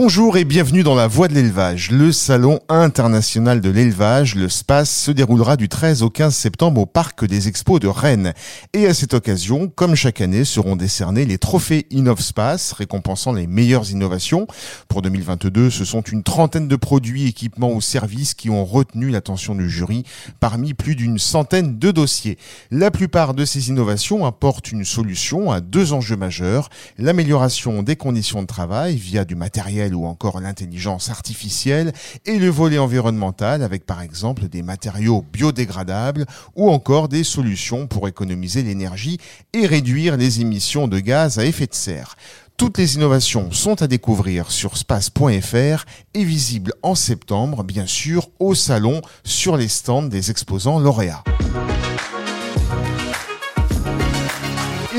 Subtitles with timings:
[0.00, 1.90] Bonjour et bienvenue dans la Voie de l'élevage.
[1.90, 6.86] Le salon international de l'élevage, le SPACE, se déroulera du 13 au 15 septembre au
[6.86, 8.32] parc des expos de Rennes.
[8.74, 13.90] Et à cette occasion, comme chaque année, seront décernés les trophées InnovSpace, récompensant les meilleures
[13.90, 14.46] innovations.
[14.86, 19.56] Pour 2022, ce sont une trentaine de produits, équipements ou services qui ont retenu l'attention
[19.56, 20.04] du jury
[20.38, 22.38] parmi plus d'une centaine de dossiers.
[22.70, 26.68] La plupart de ces innovations apportent une solution à deux enjeux majeurs,
[26.98, 31.92] l'amélioration des conditions de travail via du matériel ou encore l'intelligence artificielle
[32.26, 38.08] et le volet environnemental avec par exemple des matériaux biodégradables ou encore des solutions pour
[38.08, 39.18] économiser l'énergie
[39.52, 42.16] et réduire les émissions de gaz à effet de serre.
[42.58, 45.84] Toutes les innovations sont à découvrir sur space.fr
[46.14, 51.22] et visibles en septembre, bien sûr, au salon sur les stands des exposants lauréats.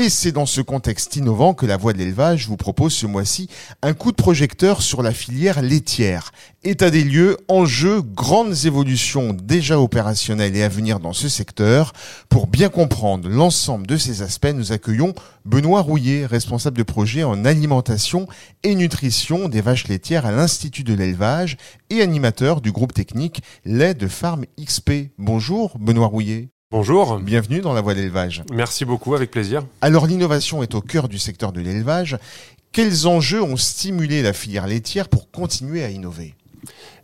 [0.00, 3.50] Et c'est dans ce contexte innovant que la Voix de l'élevage vous propose ce mois-ci
[3.82, 6.32] un coup de projecteur sur la filière laitière.
[6.64, 11.92] État des lieux, enjeux, grandes évolutions déjà opérationnelles et à venir dans ce secteur.
[12.30, 15.12] Pour bien comprendre l'ensemble de ces aspects, nous accueillons
[15.44, 18.26] Benoît Rouillet, responsable de projet en alimentation
[18.62, 21.58] et nutrition des vaches laitières à l'Institut de l'élevage
[21.90, 25.10] et animateur du groupe technique lait de Farm XP.
[25.18, 26.48] Bonjour Benoît Rouillet.
[26.72, 27.18] Bonjour.
[27.18, 28.44] Bienvenue dans la voie de l'élevage.
[28.52, 29.64] Merci beaucoup, avec plaisir.
[29.80, 32.16] Alors l'innovation est au cœur du secteur de l'élevage.
[32.70, 36.36] Quels enjeux ont stimulé la filière laitière pour continuer à innover?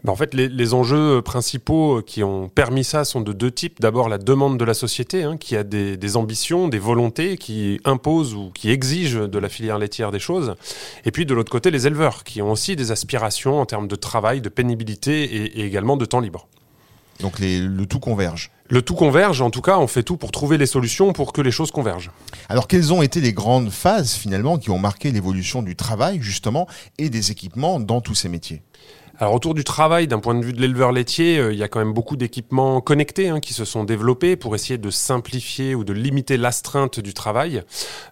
[0.04, 3.80] Ben, en fait, les, enjeux principaux qui ont permis ça sont de deux types.
[3.80, 7.80] D'abord, la demande de la société, hein, qui a des, des, ambitions, des volontés, qui
[7.84, 10.54] impose ou qui exige de la filière laitière des choses.
[11.04, 13.96] Et puis, de l'autre côté, les éleveurs, qui ont aussi des aspirations en termes de
[13.96, 16.46] travail, de pénibilité et, et également de temps libre.
[17.20, 18.50] Donc les, le tout converge.
[18.68, 21.40] Le tout converge, en tout cas, on fait tout pour trouver les solutions pour que
[21.40, 22.10] les choses convergent.
[22.48, 26.66] Alors quelles ont été les grandes phases finalement qui ont marqué l'évolution du travail justement
[26.98, 28.62] et des équipements dans tous ces métiers?
[29.18, 31.68] Alors autour du travail, d'un point de vue de l'éleveur laitier, euh, il y a
[31.68, 35.84] quand même beaucoup d'équipements connectés hein, qui se sont développés pour essayer de simplifier ou
[35.84, 37.62] de limiter l'astreinte du travail.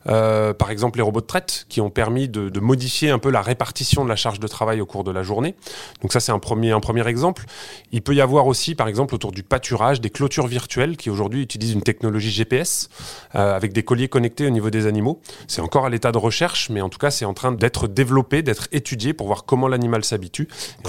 [0.06, 3.42] Euh, par exemple, les robots de traite qui ont permis de, modifier un peu la
[3.42, 5.54] répartition de la charge de travail au cours de la journée.
[6.00, 7.44] Donc ça, c'est un premier, un premier exemple.
[7.92, 11.42] Il peut y avoir aussi, par exemple, autour du pâturage, des clôtures virtuelles qui aujourd'hui
[11.42, 12.88] utilisent une technologie GPS
[13.34, 15.20] euh, avec des colliers connectés au niveau des animaux.
[15.48, 18.42] C'est encore à l'état de recherche, mais en tout cas, c'est en train d'être développé,
[18.42, 20.48] d'être étudié pour voir comment l'animal s'habitue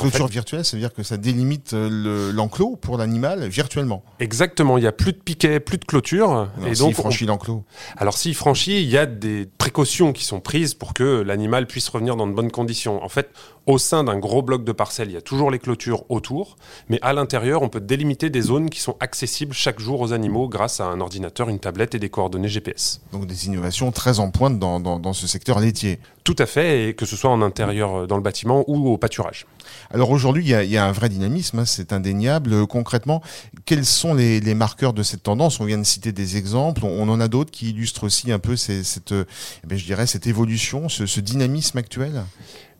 [0.10, 4.04] clôture virtuelle, ça veut dire que ça délimite euh, l'enclos pour l'animal virtuellement.
[4.20, 6.50] Exactement, il n'y a plus de piquet, plus de clôture.
[6.62, 7.64] et donc, s'il franchit l'enclos
[7.98, 11.90] Alors s'il franchit, il y a des précautions qui sont prises pour que l'animal puisse
[11.90, 13.04] revenir dans de bonnes conditions.
[13.04, 13.30] En fait,
[13.66, 16.56] au sein d'un gros bloc de parcelles, il y a toujours les clôtures autour,
[16.90, 20.48] mais à l'intérieur, on peut délimiter des zones qui sont accessibles chaque jour aux animaux
[20.48, 23.02] grâce à un ordinateur, une tablette et des coordonnées GPS.
[23.12, 26.00] Donc des innovations très en pointe dans, dans, dans ce secteur laitier.
[26.26, 28.98] Tout à fait, et que ce soit en intérieur euh, dans le bâtiment ou au
[28.98, 29.46] pâturage.
[29.92, 32.66] Alors aujourd'hui, il y, a, un vrai dynamisme, hein, c'est indéniable.
[32.66, 33.22] Concrètement,
[33.66, 35.60] quels sont les, marqueurs de cette tendance?
[35.60, 38.56] On vient de citer des exemples, on, en a d'autres qui illustrent aussi un peu
[38.56, 42.24] cette, eh je dirais, cette évolution, ce dynamisme actuel?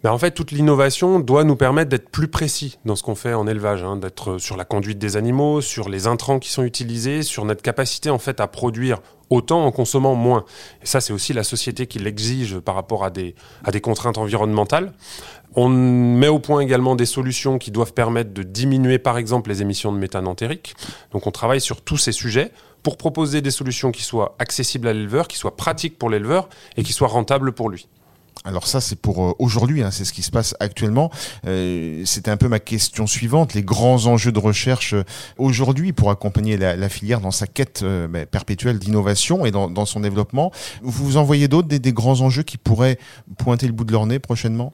[0.06, 3.34] Ben en fait, toute l'innovation doit nous permettre d'être plus précis dans ce qu'on fait
[3.34, 7.24] en élevage, hein, d'être sur la conduite des animaux, sur les intrants qui sont utilisés,
[7.24, 9.02] sur notre capacité en fait à produire
[9.32, 10.46] autant en consommant moins.
[10.84, 13.34] Et ça, c'est aussi la société qui l'exige par rapport à des,
[13.64, 14.94] à des contraintes environnementales.
[15.56, 19.64] On met au point également des solutions qui doivent permettre de diminuer, par exemple, les
[19.64, 20.76] émissions de méthane entérique.
[21.14, 22.52] Donc, on travaille sur tous ces sujets
[22.84, 26.84] pour proposer des solutions qui soient accessibles à l'éleveur, qui soient pratiques pour l'éleveur et
[26.84, 27.88] qui soient rentables pour lui.
[28.44, 31.10] Alors ça, c'est pour euh, aujourd'hui, hein, c'est ce qui se passe actuellement.
[31.48, 35.04] Euh, C'était un peu ma question suivante, les grands enjeux de recherche euh,
[35.38, 40.52] aujourd'hui pour accompagner la, filière dans sa quête bah, perpétuelle d'innovation et dans, son développement.
[40.84, 43.00] Vous en voyez d'autres, des, des grands enjeux qui pourraient
[43.38, 44.74] pointer le bout de leur nez prochainement?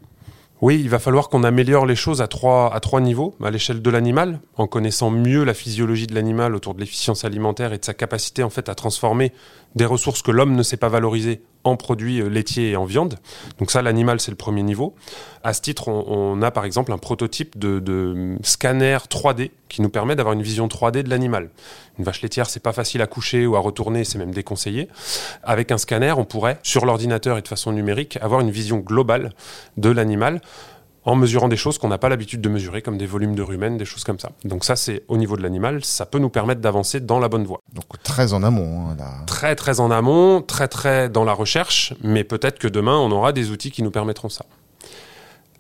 [0.61, 3.33] Oui, il va falloir qu'on améliore les choses à trois, à trois niveaux.
[3.43, 7.73] À l'échelle de l'animal, en connaissant mieux la physiologie de l'animal autour de l'efficience alimentaire
[7.73, 9.31] et de sa capacité en fait à transformer
[9.75, 13.15] des ressources que l'homme ne sait pas valoriser en produits euh, laitiers et en viande.
[13.59, 14.95] Donc ça, l'animal, c'est le premier niveau.
[15.43, 19.89] À ce titre, on, a par exemple un prototype de, de, scanner 3D qui nous
[19.89, 21.49] permet d'avoir une vision 3D de l'animal.
[21.97, 24.87] Une vache laitière, c'est pas facile à coucher ou à retourner, c'est même déconseillé.
[25.43, 29.31] Avec un scanner, on pourrait, sur l'ordinateur et de façon numérique, avoir une vision globale
[29.77, 30.41] de l'animal
[31.03, 33.77] en mesurant des choses qu'on n'a pas l'habitude de mesurer, comme des volumes de rumen,
[33.77, 34.31] des choses comme ça.
[34.43, 37.45] Donc ça, c'est au niveau de l'animal, ça peut nous permettre d'avancer dans la bonne
[37.45, 37.61] voie.
[37.73, 38.89] Donc très en amont.
[38.89, 39.11] Hein, là.
[39.25, 43.31] Très très en amont, très très dans la recherche, mais peut-être que demain, on aura
[43.31, 44.45] des outils qui nous permettront ça.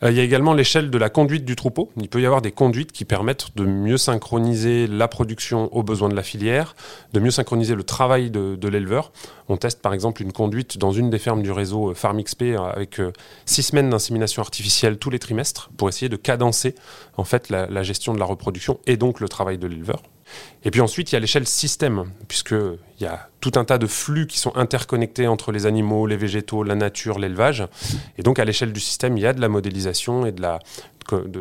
[0.03, 1.91] Euh, il y a également l'échelle de la conduite du troupeau.
[1.97, 6.09] Il peut y avoir des conduites qui permettent de mieux synchroniser la production aux besoins
[6.09, 6.75] de la filière,
[7.13, 9.11] de mieux synchroniser le travail de, l'éleveur.
[9.49, 12.43] On teste par exemple une conduite dans une des fermes du réseau FarmXP
[12.73, 13.01] avec
[13.45, 16.73] six semaines d'insémination artificielle tous les trimestres pour essayer de cadencer
[17.17, 20.01] en fait la gestion de la reproduction et donc le travail de l'éleveur.
[20.63, 23.87] Et puis ensuite, il y a l'échelle système, puisqu'il y a tout un tas de
[23.87, 27.65] flux qui sont interconnectés entre les animaux, les végétaux, la nature, l'élevage.
[28.17, 30.59] Et donc, à l'échelle du système, il y a de la modélisation et de la,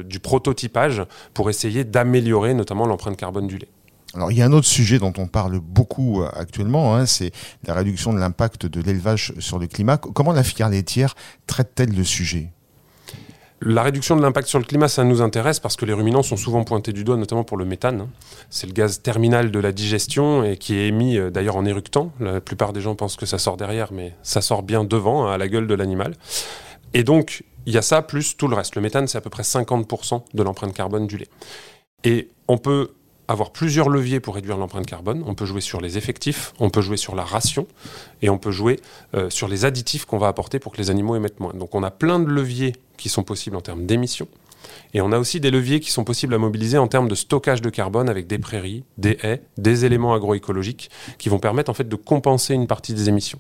[0.05, 1.03] du prototypage
[1.35, 3.69] pour essayer d'améliorer notamment l'empreinte carbone du lait.
[4.13, 7.31] Alors il y a un autre sujet dont on parle beaucoup euh, actuellement, hein, c'est
[7.65, 9.99] la réduction de l'impact de l'élevage sur le climat.
[9.99, 11.15] Comment la filière laitière
[11.47, 12.51] traite-t-elle le sujet?
[13.63, 16.37] La réduction de l'impact sur le climat, ça nous intéresse parce que les ruminants sont
[16.37, 18.09] souvent pointés du doigt, notamment pour le méthane.
[18.49, 22.13] C'est le gaz terminal de la digestion et qui est émis euh, d'ailleurs en éructant.
[22.21, 25.33] La plupart des gens pensent que ça sort derrière, mais ça sort bien devant, hein,
[25.33, 26.15] à la gueule de l'animal.
[26.95, 28.77] Et donc, il y a ça plus tout le reste.
[28.77, 31.29] Le méthane, c'est à peu près 50% de l'empreinte carbone du lait.
[32.05, 32.93] Et on peut
[33.31, 35.23] avoir plusieurs leviers pour réduire l'empreinte carbone.
[35.27, 37.67] On peut jouer sur les effectifs, on peut jouer sur la ration
[38.23, 38.81] et on peut jouer
[39.15, 41.53] euh, sur les additifs qu'on va apporter pour que les animaux émettent moins.
[41.55, 44.29] Donc on a plein de leviers qui sont possibles en termes d'émissions.
[44.93, 47.63] Et on a aussi des leviers qui sont possibles à mobiliser en termes de stockage
[47.63, 51.89] de carbone avec des prairies, des haies, des éléments agroécologiques qui vont permettre en fait
[51.89, 53.39] de compenser une partie des émissions.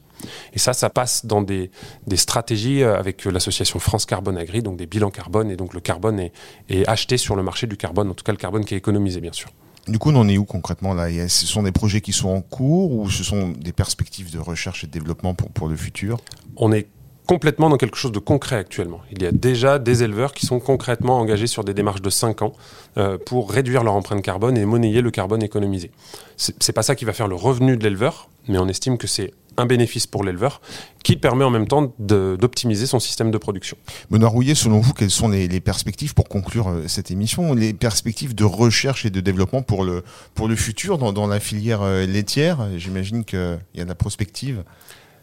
[0.54, 1.70] Et ça, ça passe dans des,
[2.14, 6.20] stratégies euh, avec l'association France Carbone Agri, donc des bilans carbone, et donc le carbone
[6.68, 9.20] est acheté sur le marché du carbone, en tout cas le carbone qui est économisé
[9.20, 9.50] bien sûr.
[9.88, 12.42] Du coup, on en est où concrètement là Ce sont des projets qui sont en
[12.42, 16.18] cours ou ce sont des perspectives de recherche et de développement pour, pour le futur?
[16.56, 16.86] On est
[17.30, 19.02] complètement dans quelque chose de concret actuellement.
[19.12, 22.42] Il y a déjà des éleveurs qui sont concrètement engagés sur des démarches de 5
[22.42, 22.52] ans
[22.98, 25.92] euh, pour réduire leur empreinte carbone et monnayer le carbone économisé.
[26.36, 29.32] C'est pas ça qui va faire le revenu de l'éleveur, mais on estime que c'est
[29.56, 30.60] un bénéfice pour l'éleveur
[31.02, 33.76] qui permet en même temps d'optimiser son système de production.
[34.10, 38.34] Benoît Rouillet, selon vous, quelles sont les, perspectives pour conclure euh, cette émission, les perspectives
[38.34, 40.02] de recherche et de développement pour le,
[40.34, 42.68] pour le futur dans, dans la filière euh, laitière?
[42.76, 44.62] J'imagine qu'il y a de la prospective.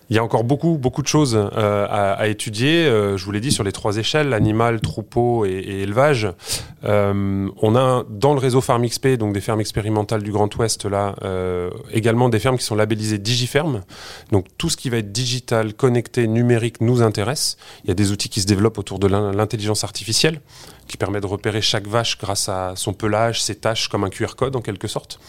[0.09, 2.85] Il y a encore beaucoup, beaucoup de choses euh, à, étudier.
[2.85, 6.29] Euh, je vous l'ai dit sur les trois échelles animal, troupeau et, élevage.
[6.83, 11.15] Euh, on a dans le réseau FarmXP, donc des fermes expérimentales du Grand Ouest, là,
[11.91, 13.81] également des fermes qui sont labellisées Digiferm.
[14.31, 17.57] Donc tout ce qui va être digital, connecté, numérique nous intéresse.
[17.83, 20.41] Il y a des outils qui se développent autour de l'intelligence artificielle
[20.88, 24.36] qui permet de repérer chaque vache grâce à son pelage, ses tâches, comme un QR
[24.36, 25.19] code en quelque sorte,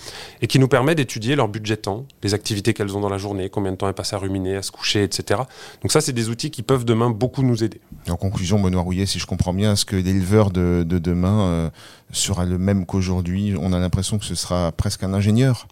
[0.40, 3.48] et qui nous permet d'étudier leur budget temps, les activités qu'elles ont dans la journée,
[3.48, 5.42] combien de temps elles passent à ruminer, à se coucher, etc.
[5.82, 7.80] Donc ça, c'est des outils qui peuvent demain beaucoup nous aider.
[8.08, 11.70] En conclusion, Benoît Rouillet, si je comprends bien, est-ce que l'éleveur de, demain euh,
[12.12, 13.54] sera le même qu'aujourd'hui?
[13.60, 15.66] On a l'impression que ce sera presque un ingénieur?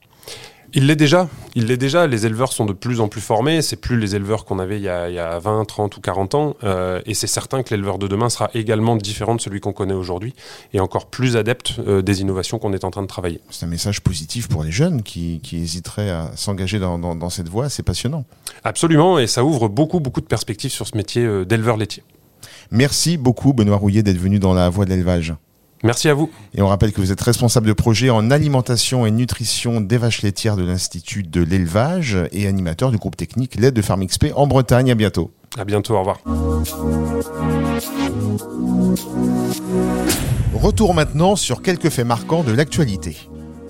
[0.76, 1.26] Il l'est déjà.
[1.54, 2.06] Il l'est déjà.
[2.06, 3.62] Les éleveurs sont de plus en plus formés.
[3.62, 6.56] C'est plus les éleveurs qu'on avait il y, a, 20, 30 ou 40 ans.
[6.64, 9.94] Euh, et c'est certain que l'éleveur de demain sera également différent de celui qu'on connaît
[9.94, 10.34] aujourd'hui
[10.74, 13.40] et encore plus adepte euh, des innovations qu'on est en train de travailler.
[13.48, 17.70] C'est un message positif pour les jeunes qui, hésiteraient à s'engager dans, cette voie.
[17.70, 18.26] C'est passionnant.
[18.62, 19.18] Absolument.
[19.18, 22.04] Et ça ouvre beaucoup, beaucoup de perspectives sur ce métier euh, d'éleveur laitier.
[22.70, 25.32] Merci beaucoup, Benoît Rouillet, d'être venu dans la voie de l'élevage.
[25.82, 26.30] Merci à vous.
[26.54, 30.22] Et on rappelle que vous êtes responsable de projet en alimentation et nutrition des vaches
[30.22, 34.46] laitières de l'Institut de l'élevage et animateur du groupe technique Lait de Farm XP en
[34.46, 34.90] Bretagne.
[34.90, 35.30] À bientôt.
[35.58, 36.18] À bientôt, au revoir.
[40.54, 43.28] Retour maintenant sur quelques faits marquants de l'actualité.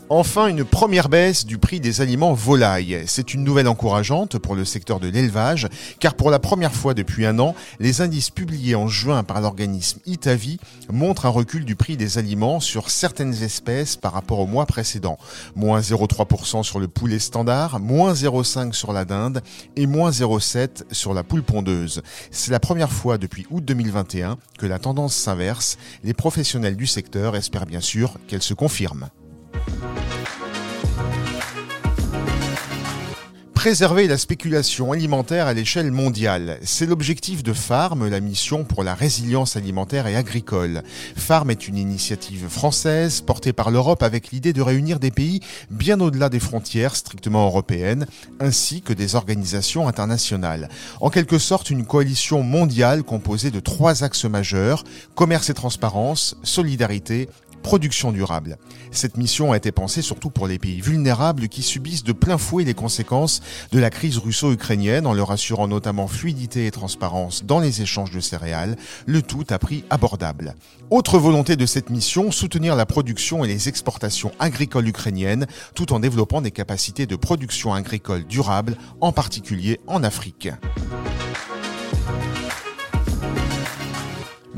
[0.08, 3.02] Enfin, une première baisse du prix des aliments volailles.
[3.08, 5.66] C'est une nouvelle encourageante pour le secteur de l'élevage,
[5.98, 9.98] car pour la première fois depuis un an, les indices publiés en juin par l'organisme
[10.06, 10.60] Itavi
[10.92, 15.18] montrent un recul du prix des aliments sur certaines espèces par rapport au mois précédent.
[15.56, 19.42] Moins 0,3% sur le poulet standard, moins 0,5% sur la dinde
[19.74, 22.02] et moins 0,7% sur la poule pondeuse.
[22.30, 25.78] C'est la première fois depuis août 2021 que la tendance s'inverse.
[26.04, 29.08] Les professionnels du secteur espèrent bien sûr qu'elle se confirme.
[33.66, 38.94] Préserver la spéculation alimentaire à l'échelle mondiale, c'est l'objectif de Farm, la mission pour la
[38.94, 40.84] résilience alimentaire et agricole.
[41.16, 46.00] Farm est une initiative française portée par l'Europe avec l'idée de réunir des pays bien
[46.00, 48.06] au-delà des frontières strictement européennes,
[48.38, 50.68] ainsi que des organisations internationales.
[51.00, 54.84] En quelque sorte, une coalition mondiale composée de trois axes majeurs,
[55.16, 57.28] commerce et transparence, solidarité
[57.66, 58.58] production durable.
[58.92, 62.62] Cette mission a été pensée surtout pour les pays vulnérables qui subissent de plein fouet
[62.62, 63.42] les conséquences
[63.72, 68.20] de la crise russo-ukrainienne en leur assurant notamment fluidité et transparence dans les échanges de
[68.20, 70.54] céréales, le tout à prix abordable.
[70.90, 75.98] Autre volonté de cette mission, soutenir la production et les exportations agricoles ukrainiennes tout en
[75.98, 80.50] développant des capacités de production agricole durable, en particulier en Afrique.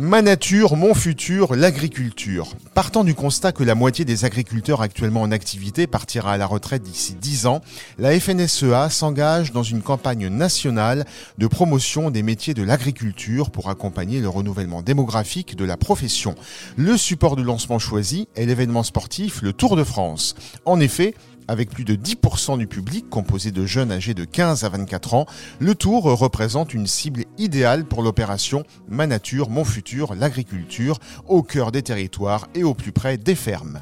[0.00, 2.54] Ma nature, mon futur, l'agriculture.
[2.72, 6.84] Partant du constat que la moitié des agriculteurs actuellement en activité partira à la retraite
[6.84, 7.62] d'ici 10 ans,
[7.98, 11.04] la FNSEA s'engage dans une campagne nationale
[11.38, 16.36] de promotion des métiers de l'agriculture pour accompagner le renouvellement démographique de la profession.
[16.76, 20.36] Le support de lancement choisi est l'événement sportif le Tour de France.
[20.64, 21.16] En effet,
[21.48, 25.26] avec plus de 10% du public composé de jeunes âgés de 15 à 24 ans,
[25.58, 31.72] le Tour représente une cible idéale pour l'opération Ma nature, mon futur, l'agriculture, au cœur
[31.72, 33.80] des territoires et au plus près des fermes.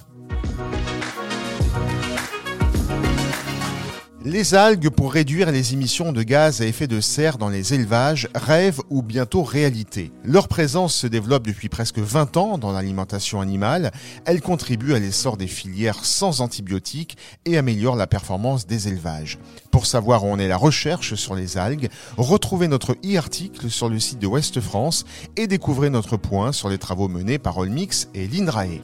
[4.27, 8.27] Les algues pour réduire les émissions de gaz à effet de serre dans les élevages
[8.35, 10.11] rêvent ou bientôt réalité.
[10.25, 13.93] Leur présence se développe depuis presque 20 ans dans l'alimentation animale.
[14.25, 19.39] Elles contribuent à l'essor des filières sans antibiotiques et améliorent la performance des élevages.
[19.71, 24.01] Pour savoir où en est la recherche sur les algues, retrouvez notre e-article sur le
[24.01, 25.05] site de Ouest France
[25.37, 28.83] et découvrez notre point sur les travaux menés par Olmix et l'INRAE.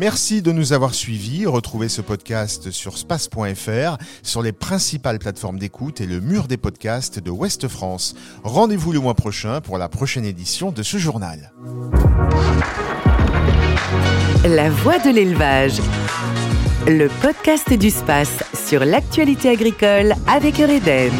[0.00, 1.44] Merci de nous avoir suivis.
[1.44, 7.18] Retrouvez ce podcast sur space.fr, sur les principales plateformes d'écoute et le mur des podcasts
[7.18, 8.14] de Ouest France.
[8.42, 11.52] Rendez-vous le mois prochain pour la prochaine édition de ce journal.
[14.46, 15.82] La voix de l'élevage.
[16.86, 21.12] Le podcast du space sur l'actualité agricole avec Eureden.